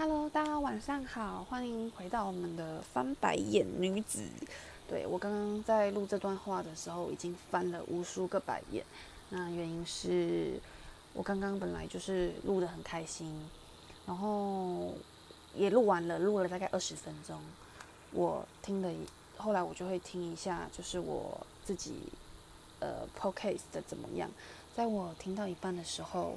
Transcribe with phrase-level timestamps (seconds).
[0.00, 4.22] Hello，大家晚上好，欢迎回到我们的翻白眼女子。
[4.86, 8.84] 对我刚刚在录这段话的时候，已经翻了无数个白眼。
[9.30, 10.60] 那原因是
[11.12, 13.44] 我刚刚本来就是录的很开心，
[14.06, 14.94] 然后
[15.56, 17.36] 也录完了，录了大概二十分钟。
[18.12, 18.88] 我听了，
[19.36, 22.04] 后来我就会听一下，就是我自己
[22.78, 24.30] 呃 podcast 的怎么样。
[24.76, 26.36] 在我听到一半的时候，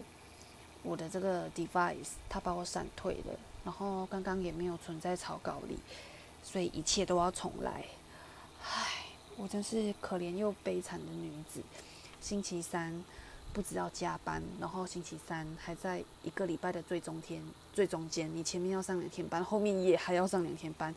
[0.82, 5.78] 我的这个 device 它把我闪退了，然后刚刚也没有存在草稿里，
[6.44, 7.86] 所以一切都要重来。
[8.64, 9.06] 唉，
[9.38, 11.62] 我真是可怜又悲惨的女子。
[12.20, 13.04] 星期三
[13.52, 17.44] 不知道加班，然后星期三还在一个礼拜的最中天
[17.74, 20.94] 最中间，你前面要上两天班，后面也还要上两天班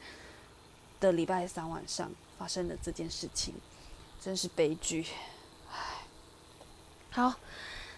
[1.01, 3.55] 的礼拜三晚上发生了这件事情，
[4.21, 5.07] 真是悲剧。
[5.73, 6.03] 唉，
[7.11, 7.35] 好，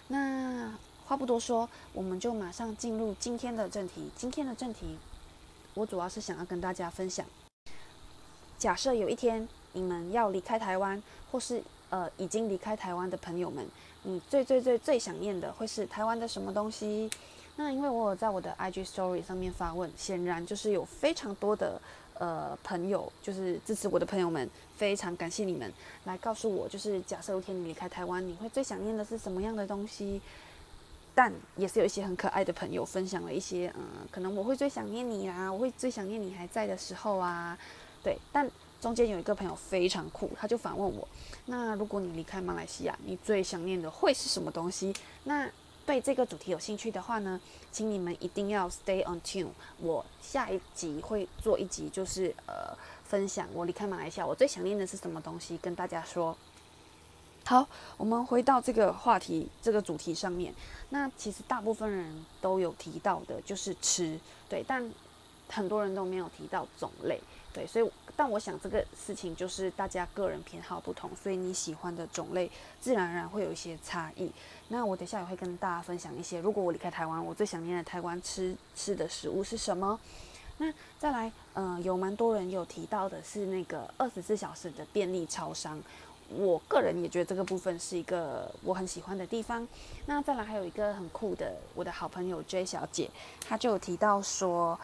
[0.07, 0.73] 那
[1.07, 4.11] 话不多说，我们就马上进入今天的正题。
[4.17, 4.97] 今天的正题，
[5.73, 7.25] 我主要是想要跟大家分享。
[8.57, 11.01] 假设有一天你们要离开台湾，
[11.31, 13.65] 或是呃已经离开台湾的朋友们，
[14.03, 17.09] 你最最最最想念的会是台湾的什么东西？
[17.55, 21.81] 那因为我有在我的 IG Story 上面发问，显然就是有非常多的
[22.15, 25.71] 呃朋友，就是支持我的朋友们，非常感谢你们
[26.03, 30.21] 来告诉我，就是假设有一天你离开台湾，你会最想念的是什么样的东西？
[31.17, 37.57] 但也是有一些很可爱的朋友分享了一些，嗯，可能我会最想念你啊，我会最想念你还在的时候啊，
[38.03, 38.19] 对。
[38.31, 38.47] 但
[38.79, 41.07] 中间有一个朋友非常酷，他就反问我，
[41.47, 44.93] 那如果你离开马来西亚，你最想念的会是什么东西？
[45.23, 45.49] 那
[45.87, 49.47] 对这个主题有兴趣的话呢，请你们一定要 stay on tune。
[49.79, 56.37] 我下一集会做一集，就是呃，分享我离开马来西亚，我最想念的是什么东西，跟大家说。
[57.47, 60.53] 好，我们回到这个话题、这个主题上面。
[60.89, 64.91] 那其实大部分人都有提到的，就是吃，对，但
[65.47, 67.21] 很多人都没有提到种类，
[67.53, 72.51] 对，所以，但我想这个事情就是大家个人偏好不同，所以你喜欢的种类
[72.81, 74.29] 自然而然会有一些差异。
[74.67, 79.97] 那我等下也会跟大家分享一些，如果我离开台湾，我最想念的台湾吃吃的食物是什么？
[80.57, 85.81] 那再来，嗯，有蛮多人有提到的是那个二十四小时的便利超商。
[86.35, 89.67] 我个人也觉得这个部分是一个我很喜欢的地方。
[90.05, 93.09] 那再来还有一个很酷的，我的好朋友 J 小姐，
[93.47, 94.79] 她就有提到说，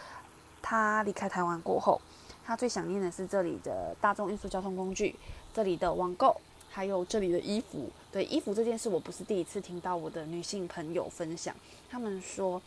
[0.61, 1.99] 她离开台湾过后，
[2.45, 5.15] 她最想念的是这里的大众运输交通工具，
[5.53, 6.35] 这里的网购，
[6.69, 7.89] 还有这里的衣服。
[8.11, 11.55] 对衣服这件事，我不是第一次听到我的女性朋友分享，
[11.89, 12.61] 他们说。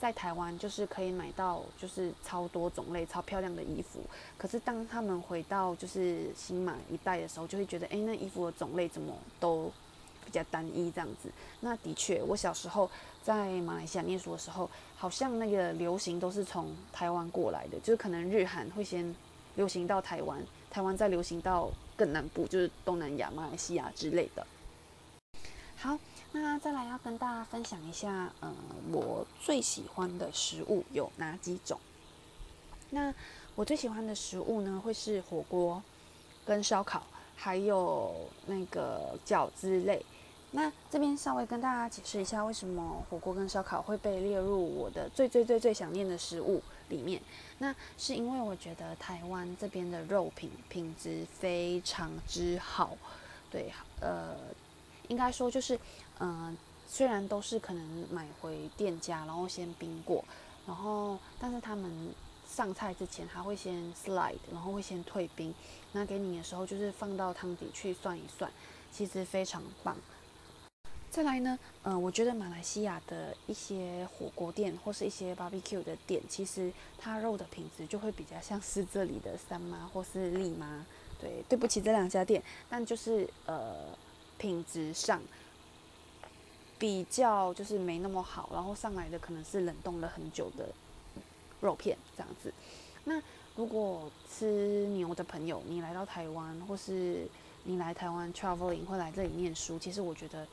[0.00, 4.00] 在台湾就是可以买到就是超多种类超漂亮的衣服，
[4.36, 9.72] 可是当他们回到就是新马一带的时候，就会觉得哎，那衣服的种类怎么都
[10.24, 11.28] 比较单一这样子。
[11.60, 12.88] 那的确，我小时候
[13.22, 19.14] 在马来西亚念书的时候，好像那个流行都是从台湾过来的，就是可能日韩会先
[19.56, 24.46] 流行到台湾，台湾再流行到更南部，就是东南亚、马来西亚之类的。
[26.40, 28.54] 那再来要跟大家分享一下，嗯，
[28.92, 31.78] 我最喜欢的食物有哪几种？
[32.90, 33.12] 那
[33.56, 35.82] 我最喜欢的食物呢，会是火锅、
[36.46, 37.02] 跟烧烤，
[37.34, 38.14] 还有
[38.46, 40.04] 那个饺子类。
[40.52, 47.20] 那这边稍微跟大家解释一下，为什么火锅跟烧烤会被列入我的最最最最想念的食物里面？
[47.58, 52.96] 那是因为我觉得台湾这边的肉品品质非常之好，
[53.50, 54.36] 对，呃。
[55.08, 55.78] 应该说就是，
[56.20, 60.24] 嗯，虽然都是可能买回店家，然后先冰过，
[60.66, 61.90] 然后但是他们
[62.46, 65.54] 上菜之前还会先 slide，然后会先退冰，
[65.92, 68.50] 那给你的时候就是放到汤底去算一算，
[68.92, 69.96] 其实非常棒。
[71.10, 80.84] 再来呢，嗯，我觉得马来西亚的一些火锅店或是一些 barbecue 的店，其实它肉的品质就会比较像是这里的三妈或是丽妈。
[81.18, 83.86] 对，对不起这两家店，但就是呃。
[84.38, 85.20] 品质上
[86.78, 90.68] 比较就是没那么好，然后上来的可能是冷冻了很久的
[91.60, 92.52] 肉片这样子。
[93.04, 93.20] 那
[93.56, 97.26] 如果吃牛的朋友，你来到台湾，或是
[97.64, 100.46] 你来台湾 traveling 会来这里念书，其实我觉得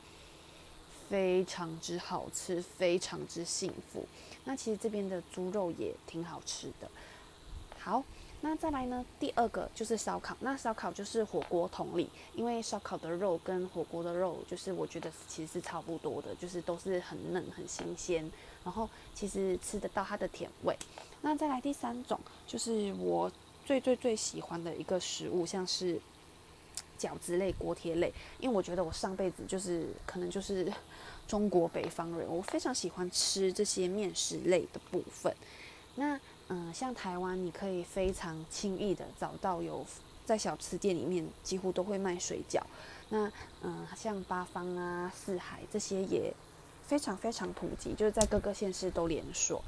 [1.08, 4.06] 非常之好吃，非常之幸福。
[4.44, 6.90] 那其实这边的猪肉也挺好吃的。
[7.78, 8.02] 好。
[8.42, 9.04] 那再来呢？
[9.18, 10.36] 第二个就是烧烤。
[10.40, 18.30] 那烧烤就是火锅同理，因为烧烤的肉跟火锅的肉，就是我觉得其实是差不多的，就是都是很嫩、很新鲜，
[18.64, 20.76] 然后其实吃得到它的甜味。
[21.22, 23.32] 那再来第三种，就是我
[23.64, 25.98] 最最最喜欢的一个食物，像是
[26.98, 30.72] 饺子类、锅贴类，因为我觉得我上辈子就是可能就是
[31.26, 35.34] 中国北方人，我非常喜欢吃这些面食类的部分。
[35.96, 39.84] 那嗯，像台湾，你可以非常轻易的找到有
[40.24, 42.60] 在小吃店里面几乎都会卖水饺。
[43.08, 43.30] 那
[43.62, 46.32] 嗯，像八方啊、四海这些也
[46.86, 49.62] 非常非常普及，就是在各个县市都连锁。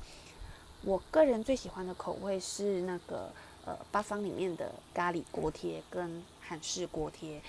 [0.82, 3.32] 我个人最喜欢的口味是那个
[3.64, 7.42] 呃八方里面的咖喱锅贴跟韩式锅贴。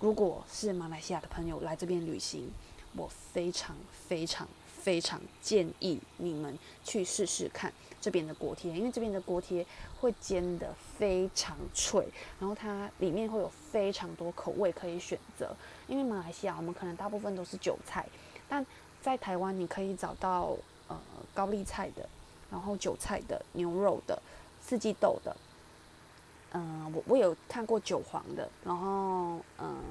[0.00, 2.50] 如果是马来西亚的朋友来这边旅行，
[2.96, 3.76] 我非常
[4.08, 4.48] 非常
[4.84, 9.64] 非常建议你们去试试看这边的锅贴，因为这边的锅贴
[9.98, 12.06] 会煎得非常脆，
[12.38, 15.56] 然后它里面会有非常多口味可以选择。
[15.88, 18.06] 因为马来西亚我们可能大部分都是韭菜，
[18.46, 18.64] 但
[19.00, 20.54] 在台湾你可以找到
[20.88, 21.00] 呃
[21.32, 22.06] 高丽菜的。
[22.50, 24.22] 然后韭菜的、牛肉的、
[24.60, 25.36] 四季豆的，
[26.52, 29.82] 嗯，我我有看过韭黄的，然后嗯，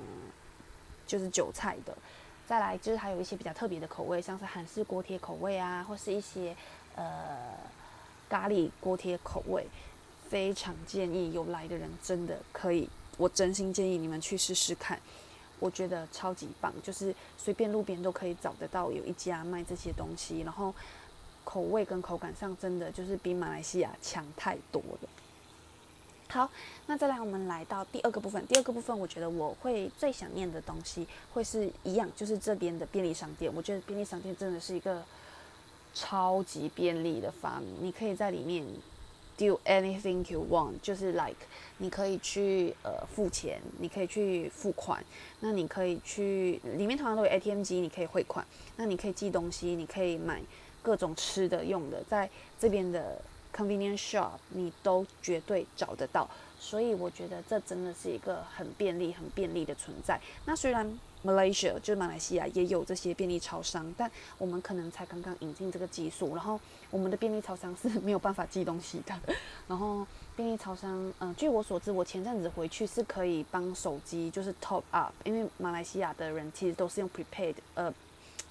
[1.05, 1.93] 就是韭菜的，
[2.47, 6.55] 再来就是还有一些比较特别的口味，像是韩式锅贴口味啊，或是一些
[6.95, 7.55] 呃
[8.29, 9.65] 咖喱锅贴口味，
[10.29, 14.99] 非常建议有来的人真的可以，我真心建议你们去试试看，
[15.59, 20.73] 我觉得超级棒，就是随便路边都可以找得到有一家卖这些东西，然后。
[21.45, 25.09] 口味跟口感上真的就是比马来西亚强太多了。
[26.33, 26.49] 好，
[26.87, 28.43] 那再来我们来到第二个部分。
[28.47, 33.53] 第二个部分，我觉得我会最想念的东西会是一样，就是这边的便利商店。
[33.53, 35.03] 我觉得便利商店真的是一个
[35.93, 37.69] 超级便利的发明。
[37.79, 38.65] 你可以在里面
[39.37, 41.35] do anything you want，就是 like
[41.77, 45.05] 你可以去呃付钱，你可以去付款，
[45.41, 48.43] 那你可以去里面通常都有 ATM 机，你可以汇款，
[48.77, 50.41] 那你可以寄东西，你可以买。
[50.81, 53.17] 各种吃的用的，在这边的
[53.55, 56.27] convenience shop 你都绝对找得到，
[56.59, 60.19] 所以我觉得这真的是一个很便利、很便利的存在。
[60.45, 66.59] 那虽然 Malaysia 就是马来西亚也有这些便利超商，但我们可能才刚刚引进这个技术，然后
[66.89, 69.13] 我们的便利超商是 没有办法寄东西的。
[69.67, 70.05] 然后
[70.35, 77.93] 便利超商，嗯，据我所知，我前阵子回去是可以帮手机就是 top up，因为马来西亚的人其实都是用 prepaid，呃。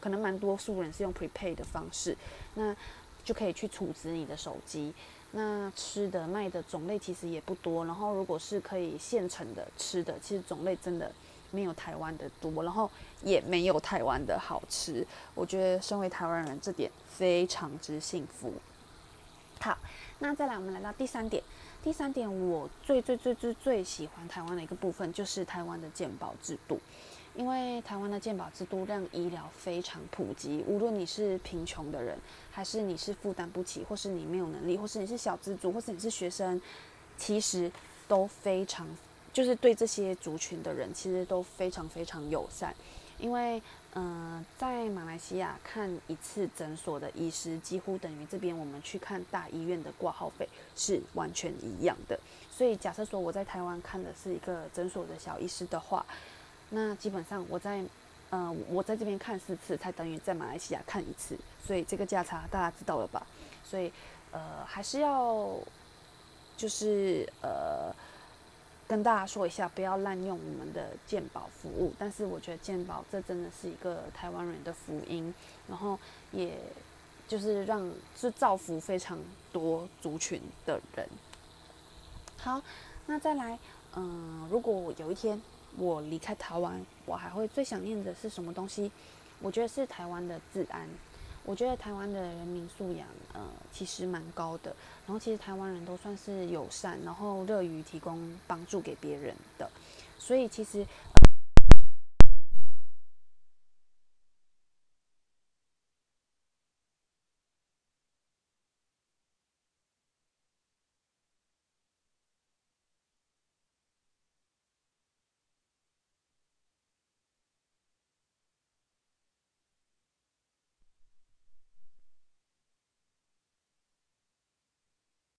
[0.01, 2.17] 可能蛮多数人是用 prepaid 的方式，
[2.55, 2.75] 那
[3.25, 4.93] 就可以去储值你的手机。
[5.33, 11.11] 那吃的卖的种类其实也不多，然后如果是可以现成的吃的，其实种类真的
[11.51, 12.91] 没有台湾的多，然后
[13.23, 15.07] 也没有台湾的好吃。
[15.35, 18.53] 我觉得身为台湾人，这点非常之幸福。
[19.59, 19.79] 好，
[20.19, 21.43] 那再来我们来到第三点，
[21.83, 26.79] 第三点我最最最最最喜欢台湾的一个部分就是台湾的健保制度。
[27.35, 32.19] 因为台湾的健保制度让医疗非常普及，无论你是贫穷的人，
[32.51, 36.61] 还是你是负担不起，或是你没有能力，或是你是小资族，或是你是学生，
[37.17, 37.73] 其实
[38.07, 38.87] 都非常，
[39.33, 42.75] 就是对这些族群的人，其实都非常非常友善。
[43.19, 43.63] 因为，
[43.95, 52.19] 嗯，在马来西亚看一次诊所的医师，几乎等于这边我们去看大医院的挂号费是完全一样的。
[52.51, 56.05] 所以，假设说我在台湾看的是一个诊所的小医师的话，
[56.75, 57.85] 那基本上我在，
[58.31, 63.27] 呃，我在这边看四次，才等于在马来西亚看一次，所以这个价差大家知道了吧？
[63.63, 63.93] 所以，
[64.31, 65.55] 呃，还是要，
[66.57, 67.95] 就是呃，
[68.89, 71.93] 跟大家说一下，不要滥用我们的鉴宝服务。
[71.99, 75.35] 但是我觉得鉴宝这真的是一个台湾人的福音，
[75.69, 75.99] 然后
[76.31, 76.59] 也
[77.29, 79.19] 就是让是造福非常
[79.53, 81.07] 多族群的人。
[82.39, 82.63] 好，
[83.05, 83.59] 那再来，
[83.95, 85.39] 嗯，如果有一天。
[85.77, 88.91] 我离开台湾，我还会最想念的是什么东西？
[89.41, 90.89] 我觉得是台湾的治安。
[91.45, 93.41] 我觉得台湾的人民素养，呃，
[93.73, 94.73] 其实蛮高的。
[95.07, 99.69] 然后其实台湾人都算是友善，然后乐于提供帮助给别人的。
[100.19, 100.87] 所以其实